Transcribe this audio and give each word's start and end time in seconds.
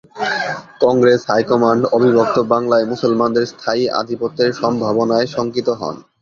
Congress 0.81 1.21
high command 1.27 1.83
অবিভক্ত 1.97 2.37
বাংলায় 2.53 2.85
মুসলমানদের 2.85 3.45
স্থায়ী 3.45 3.83
আধিপত্যের 4.01 4.49
সম্ভাবনায় 4.53 5.27
শঙ্কিত 5.27 5.67
হন। 5.79 5.95